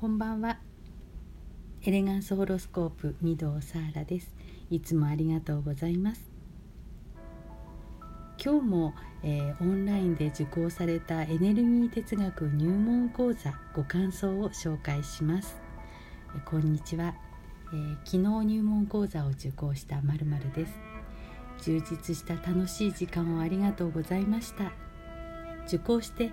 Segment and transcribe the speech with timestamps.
[0.00, 0.58] こんばんは。
[1.82, 4.32] エレガンスホロスコープ御堂サーラです。
[4.70, 6.30] いつもありがとうございます。
[8.40, 15.56] 今日も、えー、オンラインで受講されたエネルギー哲学入門講座ご感想を紹介します、
[16.32, 17.16] えー、こんにちは、
[17.72, 20.78] えー、昨日入門講座を受講したまるまるです。
[21.62, 24.70] 充実した楽しい時間をありがとうございました。
[25.66, 26.32] 受講しては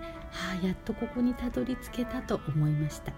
[0.62, 3.12] あやっとここにたどり着けたと思いました。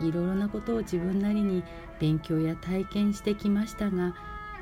[0.00, 1.62] いろいろなことを自分なりに
[1.98, 4.14] 勉強や体験してきましたが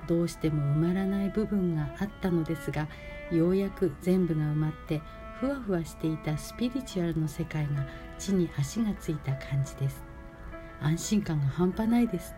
[0.07, 2.89] どうしても埋まらない部分があったのですが
[3.31, 5.01] ようやく全部が埋まって
[5.41, 7.87] ふわふわしていたスピリチュアルの世界が
[8.19, 10.05] 地に足がついた感じです。
[10.81, 12.35] 安心感が半端ないです。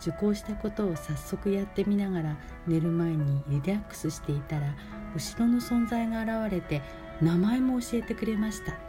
[0.00, 2.36] 受講したことを早速やってみながら
[2.66, 4.74] 寝る前にリラックスしていたら
[5.14, 6.82] 後ろの存在が現れて
[7.20, 8.87] 名前も教えてくれました。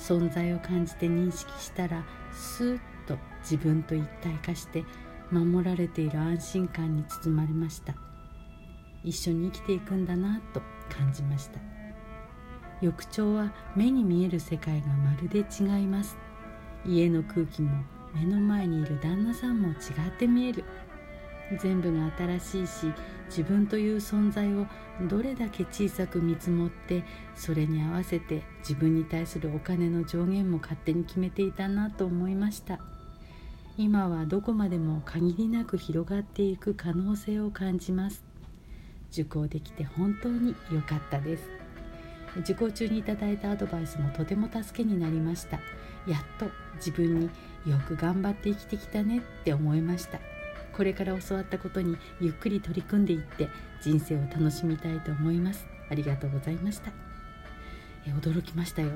[0.00, 4.84] 存在を感じて認識したらスーッと自分と一体化して
[5.30, 7.94] 守られている安心感に包まれました。
[9.04, 11.60] 一緒に生きていくんだなと感じました。
[12.80, 16.16] 翌朝は目に見える世界がまるで違います。
[16.84, 19.72] 家の空気も目の前にいる旦那さんも違
[20.08, 20.64] って見える。
[21.60, 22.92] 全部が新しいし
[23.30, 24.66] 自分という存在を
[25.08, 32.80] どれだけ小さく見積もってそれに合わせて自分に対するお金の上限も勝手に決めていたなと思いました。
[33.78, 38.22] 今はどこまでも限りなく広がっていく可能性を感じます。
[39.12, 41.48] 受講できて本当に良かったです。
[42.40, 45.60] 受講中にいただいたアドバイスもとても助けになりました。
[46.06, 47.30] やっと自分に
[47.66, 50.18] よく頑張って生きてきたねって思いました。
[50.80, 53.50] これから教わったことにゆっくり取り組んでいって
[53.82, 55.66] 人生を楽しみたいと思います。
[55.90, 57.09] ありがとうございました。
[58.06, 58.88] 驚きましたよ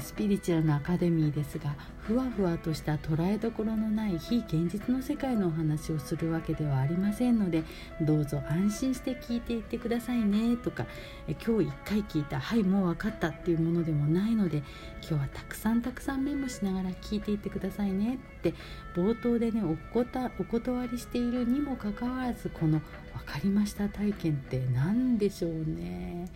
[0.00, 7.64] スピリチュアルなアカデミーですがふわふわとした捉えどころのない非現実の世界のお話をするわけではありませんので
[8.00, 10.86] どうぞ安心して聞いていってくださいねとか
[11.26, 14.58] 今日1回聞いたはいもう分かったっていうものでもないので
[15.00, 18.54] 今日はたくさんたくさんメモしながら聞いていってくださいねって
[18.94, 22.80] 冒頭でねおお断りしているにもかかわらずこの
[23.14, 26.30] 分かりました体験って何でしょうね。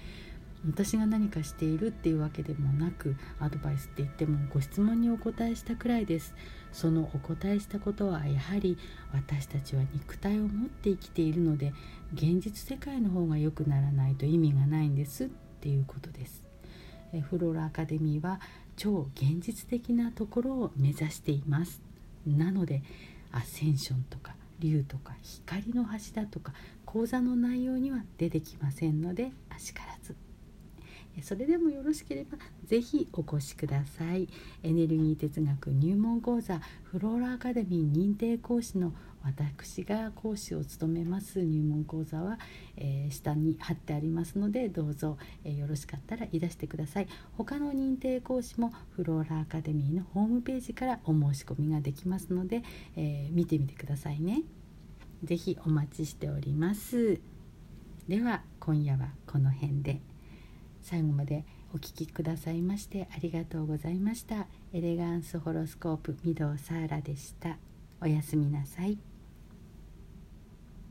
[0.67, 6.35] 私が何かしているっていうわけでもなくアドバイスって言ってもご質問にお答えしたくらいです。
[6.73, 8.79] そのお答えしたことはやはり
[9.13, 11.73] 私たちは肉体を持って生きているので
[12.15, 15.29] 現実世界の方が良くならないと意味がないんですっ
[15.61, 16.45] ていうことです。
[17.29, 18.41] フローラアカデミーは
[18.77, 21.81] 超現実的なところを目指しています。
[22.27, 22.83] なので
[23.33, 26.53] アセンションとか竜とか光の橋だとか
[26.85, 30.15] 講座の内容には出てきませんのであしからず。
[31.23, 34.29] それでもよろしければ是非お越しください。
[34.63, 42.39] エネルギー哲学入門講座フローラアカデミー認定講師の私が講師を務めます入門講座は、
[42.77, 47.09] えー、下に貼ってありますのでどうぞ、えー、よろしかったらいらしてください。
[47.37, 52.63] 他の認定講師もフローラアカデミーのホームページからお申し込みができますので、
[52.97, 54.43] えー、見てみてくださいね。
[55.23, 57.21] 是非お待ちしております。
[58.09, 60.10] では今夜はこの辺で。
[60.83, 64.47] 最後までお聴きくださいましてありがとうございました。
[64.73, 67.59] エレガンスホロスコープ御堂サーラでした。
[68.01, 68.99] おやすみなさい。